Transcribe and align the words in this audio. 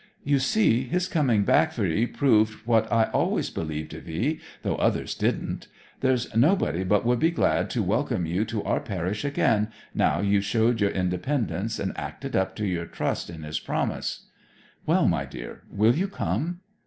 You 0.23 0.39
see, 0.39 0.85
his 0.85 1.07
coming 1.07 1.43
back 1.43 1.71
for 1.73 1.85
'ee 1.85 2.07
proved 2.07 2.65
what 2.65 2.91
I 2.91 3.03
always 3.13 3.51
believed 3.51 3.93
of 3.93 4.09
'ee, 4.09 4.39
though 4.63 4.77
others 4.77 5.13
didn't. 5.13 5.67
There's 5.99 6.35
nobody 6.35 6.83
but 6.83 7.05
would 7.05 7.19
be 7.19 7.29
glad 7.29 7.69
to 7.69 7.83
welcome 7.83 8.25
you 8.25 8.43
to 8.45 8.63
our 8.63 8.79
parish 8.79 9.23
again, 9.23 9.67
now 9.93 10.19
you've 10.19 10.43
showed 10.43 10.81
your 10.81 10.89
independence 10.89 11.77
and 11.77 11.95
acted 11.99 12.35
up 12.35 12.55
to 12.55 12.65
your 12.65 12.87
trust 12.87 13.29
in 13.29 13.43
his 13.43 13.59
promise. 13.59 14.25
Well, 14.87 15.07
my 15.07 15.23
dear, 15.25 15.61
will 15.71 15.93
you 15.93 16.07
come?' 16.07 16.61